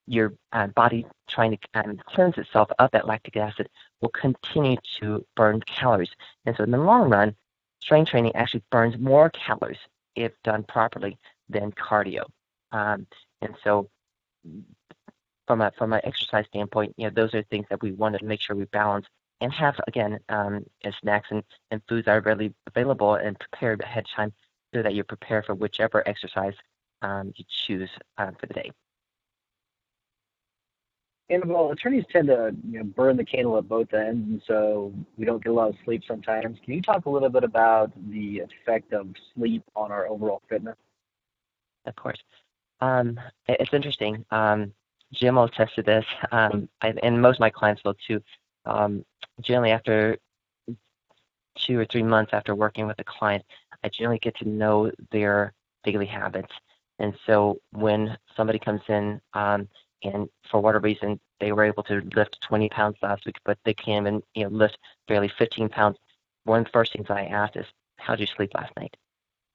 [0.07, 3.69] your uh, body trying to um, cleanse itself of that lactic acid
[4.01, 6.11] will continue to burn calories.
[6.45, 7.35] And so in the long run,
[7.81, 9.79] strength training actually burns more calories
[10.17, 12.25] if done properly than cardio.
[12.73, 13.07] Um,
[13.41, 13.89] and so
[15.47, 18.25] from a from an exercise standpoint, you know, those are things that we want to
[18.25, 19.07] make sure we balance
[19.41, 20.65] and have again um,
[21.01, 24.33] snacks and, and foods are readily available and prepared ahead of time
[24.73, 26.55] so that you're prepared for whichever exercise
[27.03, 28.71] um, you choose uh, for the day.
[31.33, 35.25] Annabel, attorneys tend to you know, burn the candle at both ends, and so we
[35.25, 36.59] don't get a lot of sleep sometimes.
[36.65, 40.77] Can you talk a little bit about the effect of sleep on our overall fitness?
[41.87, 42.19] Of course.
[42.81, 43.19] Um,
[43.49, 44.25] it's interesting.
[44.31, 44.73] Um,
[45.13, 48.23] Jim will attest to this, um, I, and most of my clients will too.
[48.65, 49.05] Um,
[49.41, 50.19] generally, after
[51.57, 53.45] two or three months after working with a client,
[53.85, 55.53] I generally get to know their
[55.85, 56.53] daily habits.
[56.99, 59.69] And so when somebody comes in um,
[60.05, 63.75] and for whatever reason they were able to lift 20 pounds last week, but they
[63.75, 65.99] can't even you know lift barely 15 pounds,
[66.45, 68.97] one of the first things I ask is, "How did you sleep last night?"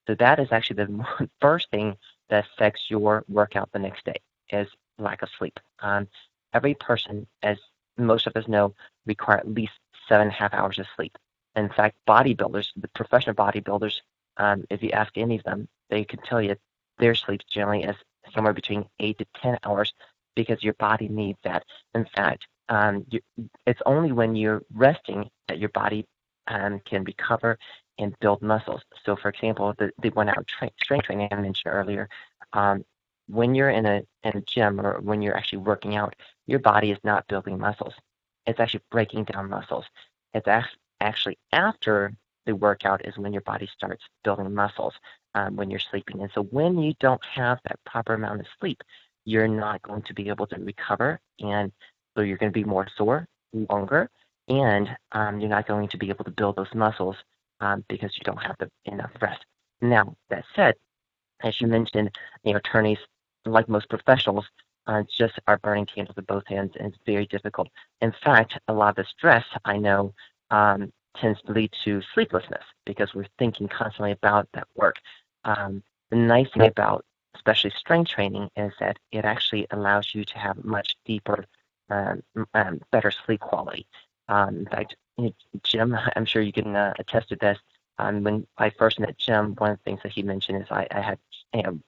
[0.07, 1.97] So that is actually the first thing
[2.29, 4.17] that affects your workout the next day
[4.49, 5.59] is lack of sleep.
[5.79, 6.07] Um,
[6.53, 7.57] every person, as
[7.97, 8.73] most of us know,
[9.05, 9.73] require at least
[10.07, 11.17] seven and a half hours of sleep.
[11.55, 14.01] In fact, bodybuilders, the professional bodybuilders,
[14.37, 16.55] um, if you ask any of them, they can tell you
[16.99, 17.95] their sleep generally is
[18.33, 19.93] somewhere between eight to ten hours
[20.37, 21.65] because your body needs that.
[21.95, 23.21] In fact, um, you,
[23.67, 26.05] it's only when you're resting that your body
[26.47, 27.57] um, can recover
[27.99, 28.81] and build muscles.
[29.05, 32.09] So, for example, the, the one hour tra- strength training I mentioned earlier,
[32.53, 32.85] um,
[33.27, 36.15] when you're in a in a gym or when you're actually working out,
[36.47, 37.93] your body is not building muscles.
[38.47, 39.85] It's actually breaking down muscles.
[40.33, 40.47] It's
[41.01, 42.13] actually after
[42.45, 44.93] the workout is when your body starts building muscles
[45.35, 46.21] um, when you're sleeping.
[46.21, 48.81] And so when you don't have that proper amount of sleep,
[49.27, 51.69] you're not going to be able to recover, and
[52.15, 53.27] so you're going to be more sore
[53.69, 54.09] longer,
[54.47, 57.17] and um, you're not going to be able to build those muscles
[57.59, 59.45] um, because you don't have the, enough rest.
[59.81, 60.75] Now, that said,
[61.43, 62.09] as you mentioned,
[62.45, 62.99] you know, attorneys
[63.45, 64.45] like most professionals,
[64.87, 67.67] uh, just are burning candles at both ends, and it's very difficult.
[67.99, 70.13] In fact, a lot of the stress I know
[70.51, 74.95] um, tends to lead to sleeplessness because we're thinking constantly about that work.
[75.43, 77.03] Um, the nice thing about
[77.35, 81.45] especially strength training is that it actually allows you to have much deeper,
[81.89, 82.21] um,
[82.53, 83.85] um, better sleep quality.
[84.27, 84.95] Um, in fact,
[85.63, 87.57] Jim, I'm sure you can uh, attest to this.
[87.97, 90.87] Um, when I first met Jim, one of the things that he mentioned is I,
[90.91, 91.19] I had
[91.53, 91.79] you know,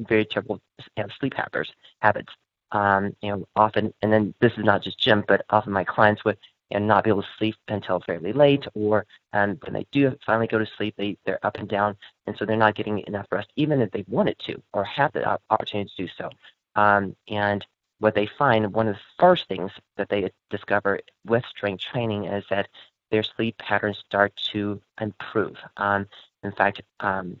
[0.00, 0.60] very terrible
[0.96, 1.70] you know, sleep habits.
[2.00, 2.32] Habits,
[2.72, 6.24] um, you know, often, and then this is not just Jim, but often my clients
[6.24, 6.38] would
[6.70, 10.46] and not be able to sleep until fairly late, or um, when they do finally
[10.46, 13.48] go to sleep, they they're up and down, and so they're not getting enough rest,
[13.56, 16.30] even if they wanted to or have the opportunity to do so.
[16.76, 17.66] Um, and
[17.98, 22.44] what they find, one of the first things that they discover with strength training is
[22.50, 22.68] that
[23.10, 25.56] their sleep patterns start to improve.
[25.76, 26.06] Um,
[26.42, 27.40] in fact, um,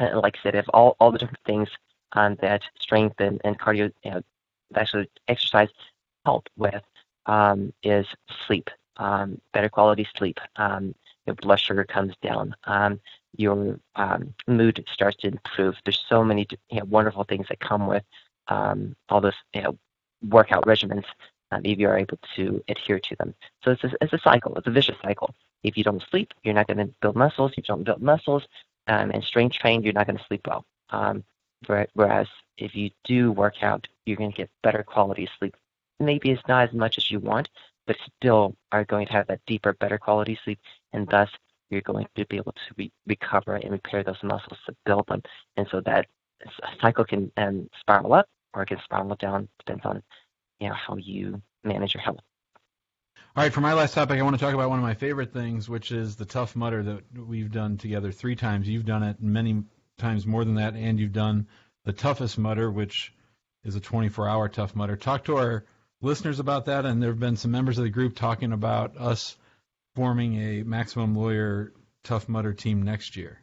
[0.00, 1.68] like I said, if all, all the different things
[2.12, 4.22] um, that strength and, and cardio, you know,
[4.74, 5.68] actually exercise
[6.24, 6.82] help with
[7.26, 8.06] um, is
[8.46, 10.38] sleep, um, better quality sleep.
[10.56, 10.94] Um,
[11.26, 12.54] your blood sugar comes down.
[12.64, 13.00] Um,
[13.36, 15.76] your um, mood starts to improve.
[15.84, 18.04] There's so many you know, wonderful things that come with
[18.48, 19.78] um, all those you know,
[20.28, 21.04] workout regimens
[21.64, 23.34] if you are able to adhere to them.
[23.62, 24.56] So it's a, it's a cycle.
[24.56, 25.34] It's a vicious cycle.
[25.62, 27.52] If you don't sleep, you're not going to build muscles.
[27.52, 28.44] If you don't build muscles
[28.86, 30.64] and strength train, you're not going to sleep well.
[31.94, 35.54] Whereas if you do work out, you're going to get better quality sleep.
[36.04, 37.48] Maybe it's not as much as you want,
[37.86, 40.58] but still are going to have that deeper, better quality sleep,
[40.92, 41.30] and thus
[41.70, 45.22] you're going to be able to re- recover and repair those muscles to build them.
[45.56, 46.06] And so that
[46.80, 50.02] cycle can um, spiral up or it can spiral down, depends on
[50.60, 52.20] you know how you manage your health.
[53.34, 55.32] All right, for my last topic, I want to talk about one of my favorite
[55.32, 58.68] things, which is the Tough Mudder that we've done together three times.
[58.68, 59.62] You've done it many
[59.96, 61.46] times more than that, and you've done
[61.84, 63.14] the Toughest Mudder, which
[63.64, 64.96] is a 24-hour Tough Mudder.
[64.96, 65.64] Talk to our
[66.02, 69.36] listeners about that, and there have been some members of the group talking about us
[69.94, 73.38] forming a Maximum Lawyer Tough Mudder team next year.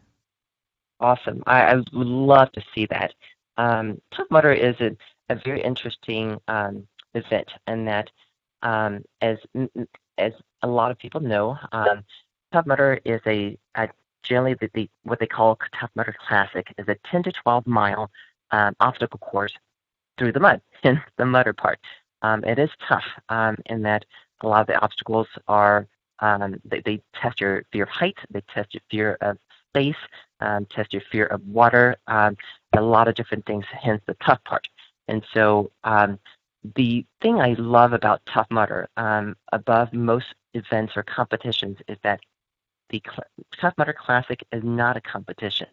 [0.99, 1.41] Awesome.
[1.47, 3.13] I, I would love to see that.
[3.57, 4.95] Um, Tough Mudder is a,
[5.29, 8.09] a very interesting um, event in that,
[8.61, 9.37] um, as
[10.17, 12.03] as a lot of people know, um,
[12.51, 13.89] Tough Mudder is a, a
[14.23, 18.11] generally the, the, what they call Tough Mudder Classic is a 10 to 12 mile
[18.51, 19.53] um, obstacle course
[20.17, 21.79] through the mud, in the mudder part.
[22.21, 24.05] Um, it is tough um, in that
[24.41, 25.87] a lot of the obstacles are
[26.19, 29.37] um, they, they test your fear of height, they test your fear of
[29.69, 29.95] space,
[30.41, 32.35] um, test your fear of water, um,
[32.75, 34.67] a lot of different things, hence the tough part.
[35.07, 35.71] And so
[36.75, 38.89] the thing I love about Tough Mudder,
[39.51, 42.19] above most events or competitions, is that
[42.89, 43.01] the
[43.59, 45.67] Tough Mudder Classic is not a competition.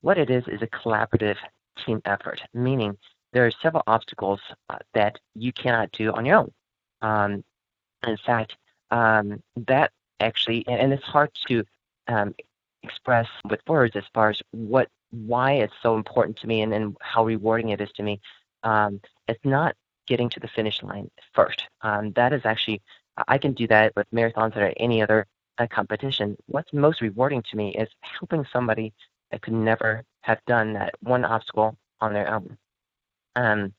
[0.00, 1.36] What it is is a collaborative
[1.84, 2.96] team effort, meaning
[3.32, 6.52] there are several obstacles uh, that you cannot do on your own.
[7.02, 7.44] Um,
[8.06, 8.56] in fact,
[8.90, 11.64] um, that actually, and, and, it's hard to
[12.08, 12.34] um,
[12.82, 16.96] express with words as far as what why it's so important to me and, and
[17.00, 18.20] how rewarding it is to me.
[18.62, 19.74] Um, it's not
[20.06, 21.64] getting to the finish line first.
[21.82, 22.82] Um, that is actually
[23.26, 25.26] I can do that with marathons or any other
[25.58, 26.36] uh, competition.
[26.46, 28.92] What's most rewarding to me is helping somebody
[29.30, 32.56] that could never have done that one obstacle on their own.
[33.38, 33.72] Um,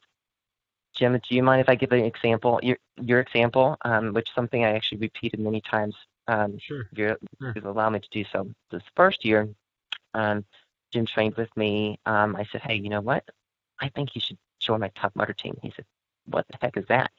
[0.96, 2.60] Jim, do you mind if I give an example?
[2.64, 5.96] Your your example, um, which is something I actually repeated many times.
[6.28, 6.88] Um, sure.
[6.92, 7.54] If you sure.
[7.66, 8.50] allow me to do so.
[8.72, 9.50] This first year,
[10.14, 10.46] um,
[10.92, 12.00] Jim trained with me.
[12.06, 13.24] Um, I said, hey, you know what?
[13.82, 15.58] I think you should join my Tough Mudder team.
[15.62, 15.86] He said,
[16.26, 17.12] what the heck is that?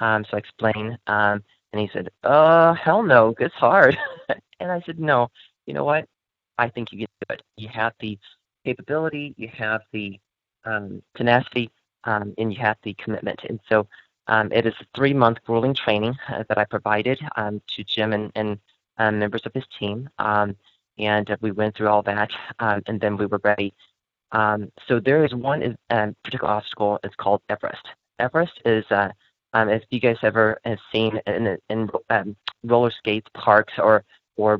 [0.00, 3.98] Um, so I explained, um, and he said, uh, hell no, it's hard.
[4.60, 5.28] and I said, no,
[5.66, 6.06] you know what?
[6.58, 7.42] I think you can do it.
[7.56, 8.18] You have the
[8.64, 10.20] capability, you have the
[10.64, 11.70] um, tenacity,
[12.04, 13.40] um, and you have the commitment.
[13.48, 13.86] And so
[14.26, 18.30] um, it is a three-month grueling training uh, that I provided um, to Jim and,
[18.34, 18.58] and
[18.98, 20.08] um, members of his team.
[20.18, 20.56] Um,
[20.98, 23.74] and we went through all that, um, and then we were ready.
[24.32, 26.98] Um, so there is one um, particular obstacle.
[27.02, 27.86] It's called Everest.
[28.18, 29.08] Everest is, uh,
[29.54, 31.90] if you guys ever have seen in, in
[32.62, 34.04] roller skates parks or
[34.36, 34.58] or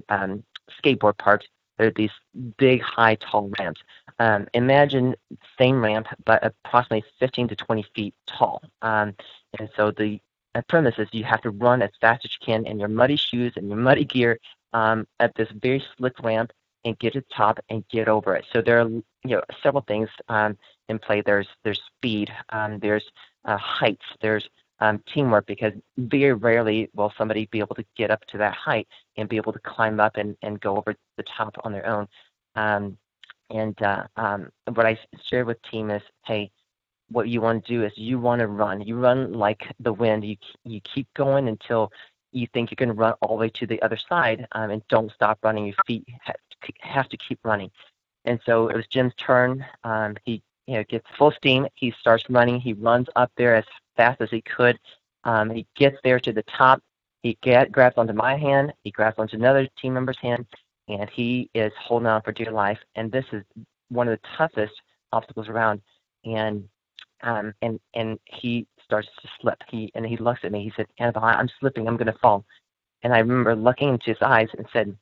[0.83, 1.47] skateboard parks,
[1.79, 2.11] there are these
[2.59, 3.81] big, high, tall ramps.
[4.19, 5.15] Um, imagine
[5.59, 8.63] same ramp, but approximately 15 to 20 feet tall.
[8.83, 9.15] Um,
[9.59, 10.21] and so the
[10.69, 13.55] premise is you have to run as fast as you can in your muddy shoes
[13.57, 14.39] and your muddy gear
[14.73, 16.53] um, at this very slick ramp
[16.85, 18.45] and get to the top and get over it.
[18.53, 20.57] So there are you know several things um,
[20.89, 21.23] in play.
[21.23, 23.05] There's there's speed, um, there's
[23.45, 24.49] uh, heights, there's
[24.83, 28.89] um, teamwork because very rarely will somebody be able to get up to that height
[29.17, 32.09] and be able to climb up and, and go over the top on their own.
[32.57, 32.99] Um,
[33.51, 36.51] and uh, um, what I share with team is, hey,
[37.11, 38.81] what you want to do is you want to run.
[38.81, 40.25] You run like the wind.
[40.25, 41.93] You you keep going until
[42.33, 45.13] you think you can run all the way to the other side, um, and don't
[45.13, 45.67] stop running.
[45.67, 46.09] Your feet
[46.81, 47.71] have to, keep running.
[48.25, 49.65] And so it was Jim's turn.
[49.85, 51.69] Um, he you know gets full steam.
[51.75, 52.59] He starts running.
[52.59, 53.65] He runs up there as
[53.97, 54.79] fast as he could.
[55.25, 56.83] Um, he gets there to the top.
[57.23, 58.73] He get, grabs onto my hand.
[58.83, 60.47] He grabs onto another team member's hand,
[60.89, 62.79] and he is holding on for dear life.
[62.97, 63.45] And this is
[63.89, 64.75] one of the toughest
[65.13, 65.81] obstacles around.
[66.25, 66.69] And
[67.23, 69.59] um, and and he starts to slip.
[69.69, 70.65] He and he looks at me.
[70.65, 71.87] He said, "Annabel, I'm slipping.
[71.87, 72.45] I'm going to fall."
[73.03, 74.97] And I remember looking into his eyes and said,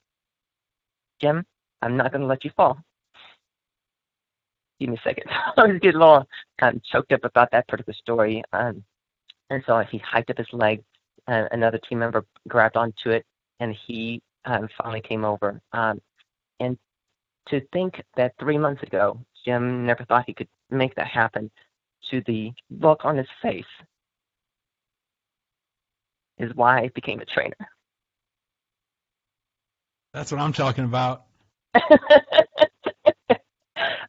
[1.20, 1.44] "Jim,
[1.83, 2.79] I'm not going to let you fall."
[4.80, 5.24] Give me a second.
[5.56, 6.26] I was getting a little
[6.58, 8.42] kind of choked up about that particular story.
[8.52, 8.82] Um,
[9.50, 10.82] and so he hiked up his leg.
[11.26, 13.26] and another team member grabbed onto it,
[13.60, 15.60] and he um, finally came over.
[15.72, 16.00] Um,
[16.60, 16.78] and
[17.48, 21.50] to think that three months ago, Jim never thought he could make that happen,
[22.10, 23.64] to the look on his face,
[26.38, 27.54] is why I became a trainer.
[30.14, 31.26] That's what I'm talking about.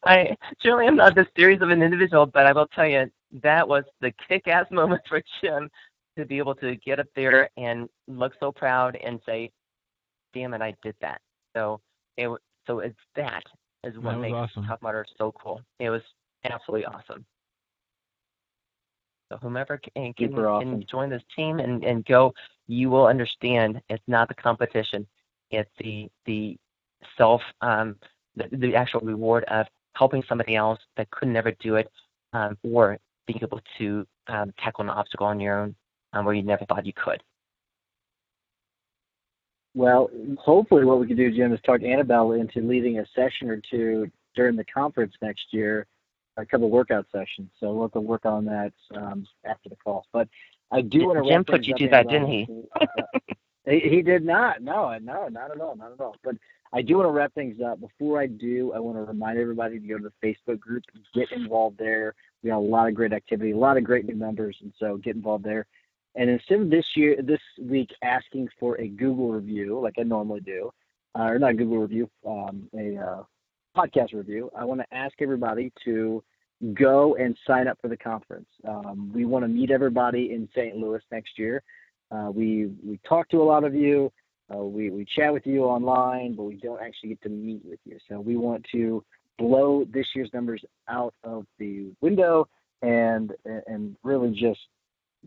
[0.03, 3.09] I surely am not the series of an individual, but I will tell you
[3.43, 5.69] that was the kick-ass moment for Jim
[6.17, 9.51] to be able to get up there and look so proud and say,
[10.33, 11.21] "Damn it, I did that."
[11.55, 11.79] So
[12.17, 12.29] it
[12.67, 13.43] so it's that
[13.83, 14.65] is what that makes awesome.
[14.65, 15.61] Tough Mudder so cool.
[15.79, 16.01] It was
[16.43, 17.25] absolutely awesome.
[19.31, 20.79] So whomever can, can, awesome.
[20.79, 22.33] can join this team and, and go,
[22.67, 25.07] you will understand it's not the competition.
[25.51, 26.57] It's the the
[27.17, 27.95] self um,
[28.35, 31.91] the, the actual reward of helping somebody else that could never do it,
[32.33, 35.75] um, or being able to um, tackle an obstacle on your own
[36.13, 37.21] um, where you never thought you could.
[39.73, 43.61] Well, hopefully, what we can do, Jim, is talk Annabel into leading a session or
[43.69, 45.87] two during the conference next year,
[46.37, 47.49] a couple workout sessions.
[47.59, 50.05] So we'll have to work on that um, after the call.
[50.11, 50.27] But
[50.71, 51.29] I do want to.
[51.29, 52.47] Jim put you to that, didn't he?
[53.65, 54.61] He, he did not.
[54.61, 56.15] No, no, not at all, not at all.
[56.23, 56.35] But
[56.73, 57.81] I do want to wrap things up.
[57.81, 61.31] Before I do, I want to remind everybody to go to the Facebook group, get
[61.31, 62.15] involved there.
[62.43, 64.97] We got a lot of great activity, a lot of great new members, and so
[64.97, 65.65] get involved there.
[66.15, 70.41] And instead of this year, this week, asking for a Google review like I normally
[70.41, 70.71] do,
[71.17, 73.23] uh, or not a Google review, um, a uh,
[73.75, 76.23] podcast review, I want to ask everybody to
[76.73, 78.47] go and sign up for the conference.
[78.67, 80.75] Um, we want to meet everybody in St.
[80.75, 81.63] Louis next year.
[82.11, 84.11] Uh, we we talk to a lot of you.
[84.53, 87.79] Uh, we we chat with you online, but we don't actually get to meet with
[87.85, 87.97] you.
[88.09, 89.03] So we want to
[89.37, 92.47] blow this year's numbers out of the window
[92.81, 93.31] and
[93.67, 94.59] and really just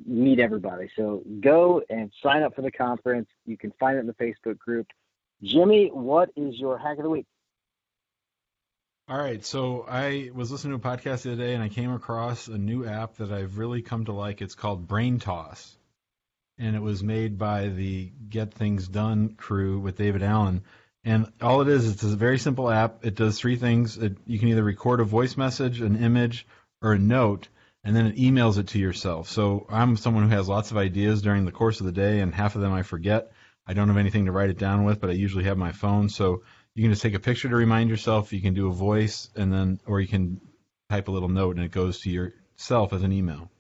[0.07, 0.91] meet everybody.
[0.97, 3.29] So go and sign up for the conference.
[3.47, 4.87] You can find it in the Facebook group.
[5.43, 7.27] Jimmy, what is your hack of the week?
[9.07, 11.93] All right, so I was listening to a podcast the other day and I came
[11.93, 14.41] across a new app that I've really come to like.
[14.41, 15.77] It's called Braintoss.
[16.59, 20.63] And it was made by the Get Things Done crew with David Allen.
[21.05, 23.05] And all it is, it's a very simple app.
[23.05, 23.99] It does three things.
[23.99, 26.47] It, you can either record a voice message, an image,
[26.81, 27.49] or a note,
[27.83, 29.29] and then it emails it to yourself.
[29.29, 32.35] So I'm someone who has lots of ideas during the course of the day, and
[32.35, 33.33] half of them I forget.
[33.67, 36.09] I don't have anything to write it down with, but I usually have my phone.
[36.09, 36.43] So
[36.75, 38.33] you can just take a picture to remind yourself.
[38.33, 40.41] You can do a voice, and then, or you can
[40.91, 43.51] type a little note, and it goes to yourself as an email.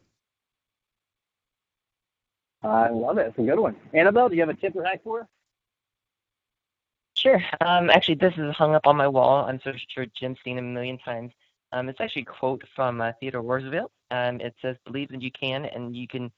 [2.64, 3.26] I love it.
[3.28, 3.76] It's a good one.
[3.92, 5.28] Annabel, do you have a tip or hack for?
[7.16, 7.42] Sure.
[7.60, 9.44] Um, actually, this is hung up on my wall.
[9.44, 11.32] I'm so sure Jim's seen it a million times.
[11.72, 13.90] Um, it's actually a quote from uh, Theodore Roosevelt.
[14.10, 16.30] Um, it says, "Believe that you can, and you can.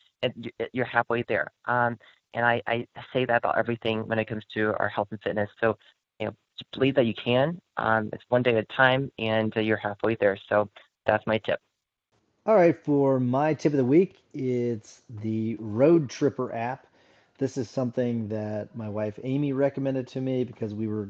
[0.72, 1.98] You're halfway there." Um,
[2.34, 5.50] and I, I say that about everything when it comes to our health and fitness.
[5.60, 5.78] So,
[6.20, 6.34] you know,
[6.72, 7.58] believe that you can.
[7.78, 10.38] Um, it's one day at a time, and uh, you're halfway there.
[10.48, 10.68] So
[11.06, 11.60] that's my tip.
[12.46, 16.86] All right, for my tip of the week, it's the Roadtripper app.
[17.38, 21.08] This is something that my wife Amy recommended to me because we were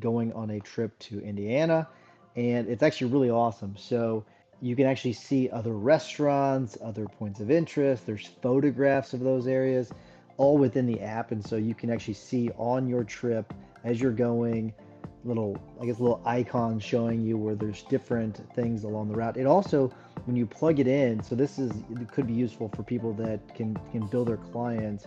[0.00, 1.86] going on a trip to Indiana,
[2.34, 3.76] and it's actually really awesome.
[3.76, 4.24] So
[4.60, 8.04] you can actually see other restaurants, other points of interest.
[8.04, 9.92] There's photographs of those areas
[10.36, 13.54] all within the app, and so you can actually see on your trip
[13.84, 14.74] as you're going
[15.24, 19.36] little I guess little icons showing you where there's different things along the route.
[19.36, 19.92] It also
[20.24, 23.40] when you plug it in, so this is it could be useful for people that
[23.54, 25.06] can can build their clients.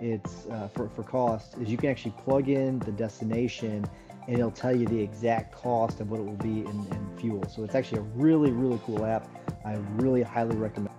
[0.00, 3.84] It's uh, for for cost is you can actually plug in the destination
[4.26, 7.44] and it'll tell you the exact cost of what it will be in, in fuel.
[7.48, 9.28] So it's actually a really really cool app.
[9.64, 10.94] I really highly recommend.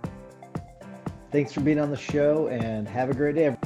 [1.30, 3.56] Thanks for being on the show and have a great day.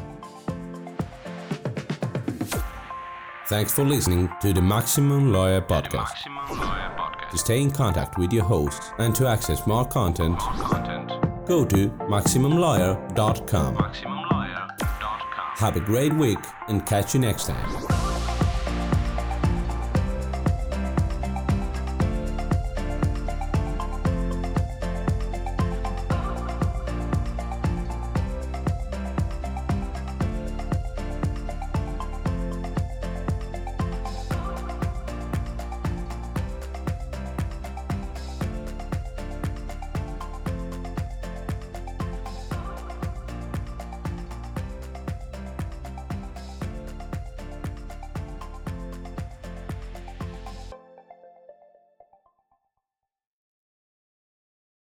[3.46, 6.98] Thanks for listening to the Maximum Lawyer Podcast.
[7.32, 11.46] To stay in contact with your hosts and to access more content, more content.
[11.46, 13.74] go to MaximumLawyer.com.
[13.74, 15.56] MaximumLawyer.com.
[15.56, 18.01] Have a great week and catch you next time.